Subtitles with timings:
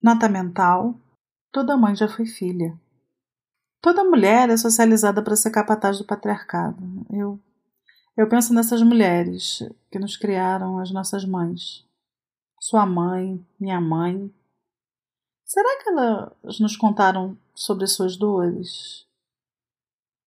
[0.01, 1.04] Nota mental:
[1.55, 2.77] toda mãe já foi filha.
[3.81, 6.77] Toda mulher é socializada para ser capataz do patriarcado.
[7.09, 7.39] Eu,
[8.17, 11.87] eu penso nessas mulheres que nos criaram, as nossas mães.
[12.59, 14.29] Sua mãe, minha mãe.
[15.45, 19.07] Será que elas nos contaram sobre suas dores?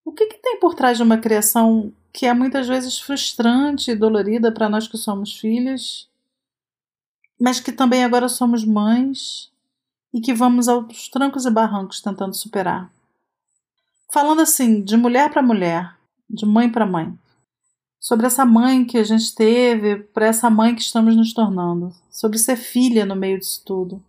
[0.06, 3.96] O que, que tem por trás de uma criação que é muitas vezes frustrante e
[3.96, 6.08] dolorida para nós que somos filhas,
[7.38, 9.52] mas que também agora somos mães
[10.12, 12.90] e que vamos aos trancos e barrancos tentando superar?
[14.12, 15.96] Falando assim, de mulher para mulher,
[16.28, 17.16] de mãe para mãe.
[18.00, 21.92] Sobre essa mãe que a gente teve, para essa mãe que estamos nos tornando.
[22.10, 24.02] Sobre ser filha no meio disso tudo.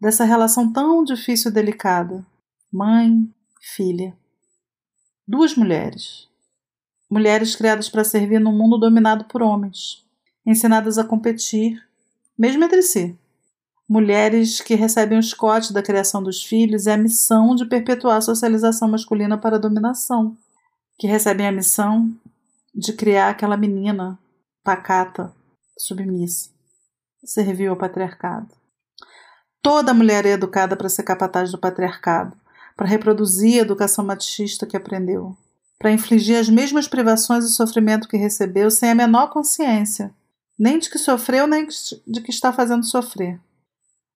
[0.00, 2.26] Dessa relação tão difícil e delicada.
[2.72, 4.16] Mãe, filha.
[5.26, 6.26] Duas mulheres.
[7.08, 10.04] Mulheres criadas para servir num mundo dominado por homens.
[10.44, 11.82] Ensinadas a competir,
[12.36, 13.16] mesmo entre si
[13.88, 18.20] mulheres que recebem o escote da criação dos filhos e a missão de perpetuar a
[18.20, 20.36] socialização masculina para a dominação,
[20.98, 22.12] que recebem a missão
[22.74, 24.18] de criar aquela menina
[24.62, 25.32] pacata,
[25.78, 26.50] submissa,
[27.24, 28.48] serviu ao patriarcado.
[29.62, 32.36] Toda mulher é educada para ser capataz do patriarcado,
[32.76, 35.36] para reproduzir a educação machista que aprendeu,
[35.78, 40.14] para infligir as mesmas privações e sofrimento que recebeu sem a menor consciência,
[40.58, 41.66] nem de que sofreu, nem
[42.06, 43.40] de que está fazendo sofrer.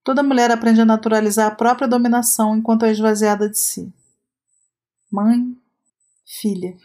[0.05, 3.93] Toda mulher aprende a naturalizar a própria dominação enquanto é esvaziada de si.
[5.11, 5.57] Mãe,
[6.27, 6.77] filha.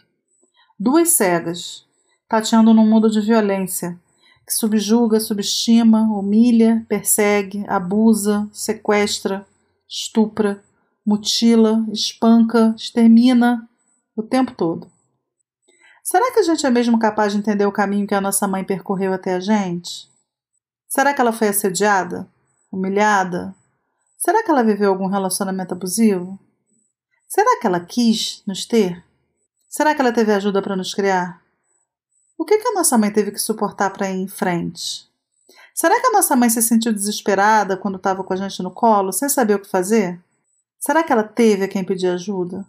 [0.78, 1.84] Duas cegas,
[2.28, 3.98] tateando num mundo de violência,
[4.46, 9.44] que subjuga, subestima, humilha, persegue, abusa, sequestra,
[9.88, 10.62] estupra,
[11.04, 13.68] mutila, espanca, extermina
[14.14, 14.90] o tempo todo.
[16.04, 18.62] Será que a gente é mesmo capaz de entender o caminho que a nossa mãe
[18.62, 20.08] percorreu até a gente?
[20.86, 22.28] Será que ela foi assediada?
[22.70, 23.54] Humilhada?
[24.16, 26.38] Será que ela viveu algum relacionamento abusivo?
[27.28, 29.04] Será que ela quis nos ter?
[29.68, 31.42] Será que ela teve ajuda para nos criar?
[32.38, 35.08] O que, que a nossa mãe teve que suportar para ir em frente?
[35.74, 39.12] Será que a nossa mãe se sentiu desesperada quando estava com a gente no colo,
[39.12, 40.20] sem saber o que fazer?
[40.78, 42.66] Será que ela teve a quem pedir ajuda?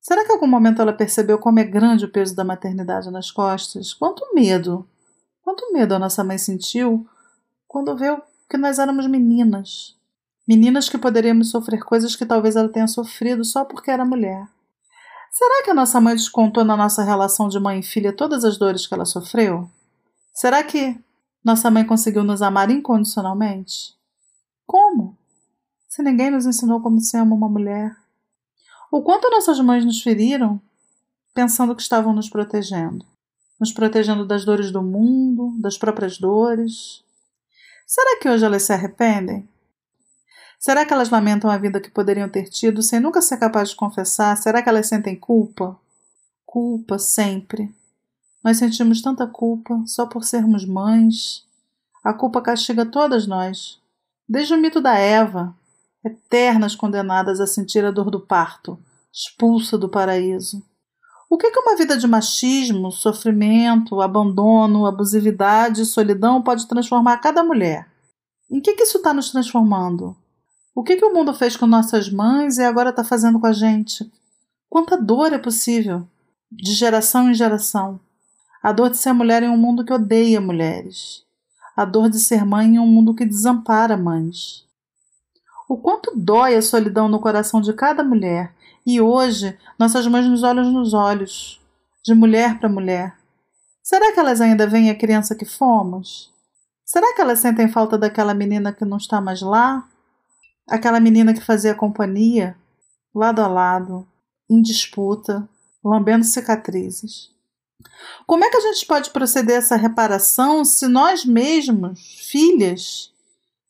[0.00, 3.30] Será que em algum momento ela percebeu como é grande o peso da maternidade nas
[3.30, 3.94] costas?
[3.94, 4.88] Quanto medo!
[5.42, 7.06] Quanto medo a nossa mãe sentiu
[7.68, 8.20] quando viu
[8.52, 9.96] que nós éramos meninas.
[10.46, 14.46] Meninas que poderíamos sofrer coisas que talvez ela tenha sofrido só porque era mulher.
[15.30, 18.58] Será que a nossa mãe descontou na nossa relação de mãe e filha todas as
[18.58, 19.70] dores que ela sofreu?
[20.34, 21.02] Será que
[21.42, 23.96] nossa mãe conseguiu nos amar incondicionalmente?
[24.66, 25.16] Como?
[25.88, 27.96] Se ninguém nos ensinou como se ama uma mulher.
[28.90, 30.60] O quanto nossas mães nos feriram
[31.32, 33.06] pensando que estavam nos protegendo
[33.62, 37.01] nos protegendo das dores do mundo, das próprias dores,
[37.94, 39.46] Será que hoje elas se arrependem?
[40.58, 43.76] Será que elas lamentam a vida que poderiam ter tido sem nunca ser capazes de
[43.76, 44.34] confessar?
[44.38, 45.78] Será que elas sentem culpa?
[46.46, 47.70] Culpa sempre.
[48.42, 51.46] Nós sentimos tanta culpa só por sermos mães.
[52.02, 53.78] A culpa castiga todas nós,
[54.26, 55.54] desde o mito da Eva,
[56.02, 58.78] eternas condenadas a sentir a dor do parto,
[59.12, 60.64] expulsa do paraíso.
[61.32, 67.88] O que, que uma vida de machismo, sofrimento, abandono, abusividade solidão pode transformar cada mulher?
[68.50, 70.14] Em que, que isso está nos transformando?
[70.74, 73.52] O que, que o mundo fez com nossas mães e agora está fazendo com a
[73.54, 74.12] gente?
[74.68, 76.06] Quanta dor é possível,
[76.50, 77.98] de geração em geração.
[78.62, 81.24] A dor de ser mulher em um mundo que odeia mulheres.
[81.74, 84.66] A dor de ser mãe em um mundo que desampara mães.
[85.72, 88.54] O quanto dói a solidão no coração de cada mulher
[88.84, 91.62] e hoje, nossas mães nos olham nos olhos,
[92.04, 93.16] de mulher para mulher.
[93.82, 96.30] Será que elas ainda veem a criança que fomos?
[96.84, 99.88] Será que elas sentem falta daquela menina que não está mais lá?
[100.68, 102.54] Aquela menina que fazia companhia,
[103.14, 104.06] lado a lado,
[104.50, 105.48] em disputa,
[105.82, 107.30] lambendo cicatrizes.
[108.26, 113.11] Como é que a gente pode proceder a essa reparação se nós mesmos, filhas,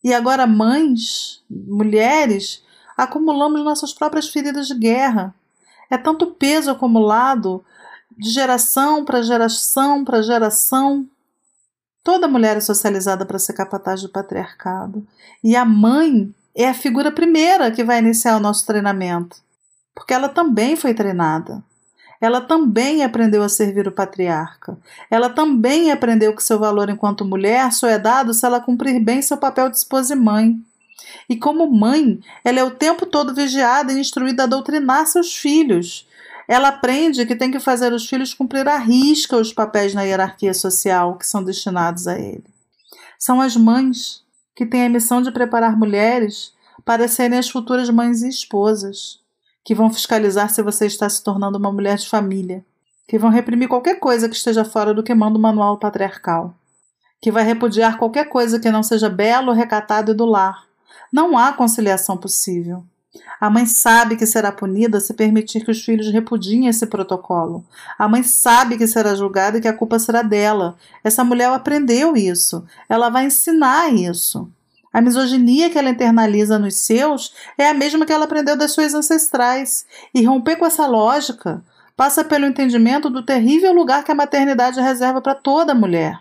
[0.02, 2.62] e agora mães, mulheres,
[2.96, 5.34] acumulamos nossas próprias feridas de guerra.
[5.90, 7.64] É tanto peso acumulado
[8.16, 11.06] de geração para geração para geração.
[12.02, 15.06] Toda mulher é socializada para ser capataz do patriarcado.
[15.42, 19.36] E a mãe é a figura primeira que vai iniciar o nosso treinamento,
[19.94, 21.62] porque ela também foi treinada.
[22.22, 24.78] Ela também aprendeu a servir o patriarca.
[25.10, 29.20] Ela também aprendeu que seu valor enquanto mulher só é dado se ela cumprir bem
[29.20, 30.56] seu papel de esposa e mãe.
[31.28, 36.06] E como mãe, ela é o tempo todo vigiada e instruída a doutrinar seus filhos.
[36.46, 40.54] Ela aprende que tem que fazer os filhos cumprir à risca os papéis na hierarquia
[40.54, 42.44] social que são destinados a ele.
[43.18, 44.22] São as mães
[44.54, 46.52] que têm a missão de preparar mulheres
[46.84, 49.21] para serem as futuras mães e esposas,
[49.64, 52.64] que vão fiscalizar se você está se tornando uma mulher de família,
[53.06, 56.54] que vão reprimir qualquer coisa que esteja fora do que manda o manual patriarcal,
[57.20, 60.66] que vai repudiar qualquer coisa que não seja belo, recatado e do lar,
[61.12, 62.84] não há conciliação possível.
[63.38, 67.64] A mãe sabe que será punida se permitir que os filhos repudiem esse protocolo.
[67.98, 70.76] A mãe sabe que será julgada e que a culpa será dela.
[71.04, 72.64] Essa mulher aprendeu isso.
[72.88, 74.50] Ela vai ensinar isso.
[74.92, 78.92] A misoginia que ela internaliza nos seus é a mesma que ela aprendeu das suas
[78.92, 79.86] ancestrais.
[80.14, 81.64] E romper com essa lógica
[81.96, 86.20] passa pelo entendimento do terrível lugar que a maternidade reserva para toda mulher.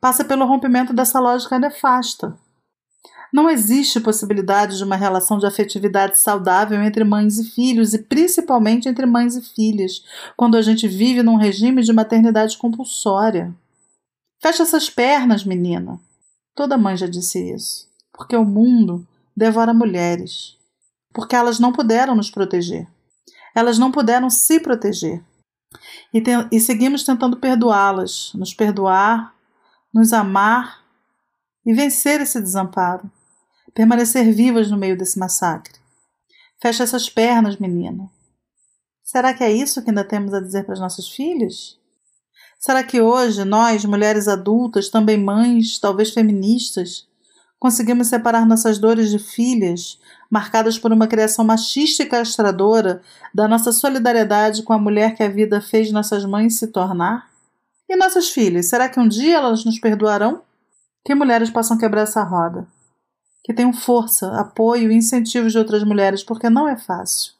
[0.00, 2.36] Passa pelo rompimento dessa lógica nefasta.
[3.32, 8.88] Não existe possibilidade de uma relação de afetividade saudável entre mães e filhos, e principalmente
[8.88, 10.02] entre mães e filhas,
[10.36, 13.52] quando a gente vive num regime de maternidade compulsória.
[14.40, 15.98] Fecha essas pernas, menina.
[16.56, 17.88] Toda mãe já disse isso.
[18.12, 19.06] Porque o mundo
[19.36, 20.56] devora mulheres.
[21.14, 22.88] Porque elas não puderam nos proteger.
[23.54, 25.22] Elas não puderam se proteger.
[26.12, 29.34] E, te e seguimos tentando perdoá-las, nos perdoar,
[29.94, 30.82] nos amar
[31.64, 33.10] e vencer esse desamparo
[33.76, 35.78] permanecer vivas no meio desse massacre.
[36.62, 38.10] Fecha essas pernas, menina.
[39.04, 41.78] Será que é isso que ainda temos a dizer para as nossas filhas?
[42.66, 47.06] Será que hoje nós, mulheres adultas, também mães, talvez feministas,
[47.60, 53.02] conseguimos separar nossas dores de filhas, marcadas por uma criação machista e castradora,
[53.32, 57.30] da nossa solidariedade com a mulher que a vida fez nossas mães se tornar?
[57.88, 60.42] E nossas filhas, será que um dia elas nos perdoarão?
[61.04, 62.66] Que mulheres possam quebrar essa roda
[63.44, 67.30] que tenham força, apoio e incentivos de outras mulheres, porque não é fácil.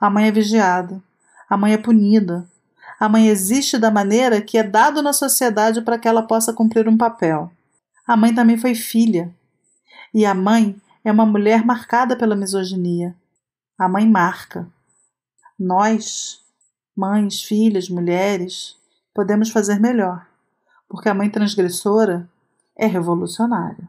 [0.00, 1.00] A mãe é vigiada,
[1.48, 2.44] a mãe é punida,
[2.98, 6.88] a mãe existe da maneira que é dado na sociedade para que ela possa cumprir
[6.88, 7.50] um papel.
[8.06, 9.34] A mãe também foi filha,
[10.12, 13.14] e a mãe é uma mulher marcada pela misoginia.
[13.78, 14.68] A mãe marca.
[15.58, 16.40] Nós,
[16.96, 18.76] mães, filhas, mulheres,
[19.14, 20.26] podemos fazer melhor,
[20.88, 22.28] porque a mãe transgressora
[22.76, 23.88] é revolucionária.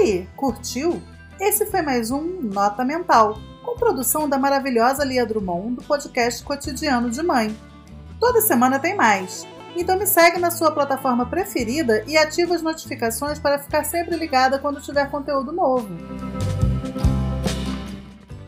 [0.00, 1.00] aí, curtiu?
[1.40, 7.08] Esse foi mais um Nota Mental, com produção da maravilhosa Lia Drummond do podcast Cotidiano
[7.08, 7.56] de Mãe.
[8.20, 13.38] Toda semana tem mais, então me segue na sua plataforma preferida e ativa as notificações
[13.38, 15.88] para ficar sempre ligada quando tiver conteúdo novo.